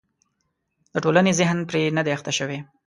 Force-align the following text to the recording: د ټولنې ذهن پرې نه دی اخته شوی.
د 0.93 0.95
ټولنې 1.03 1.31
ذهن 1.39 1.57
پرې 1.69 1.81
نه 1.97 2.01
دی 2.05 2.11
اخته 2.17 2.31
شوی. 2.37 2.59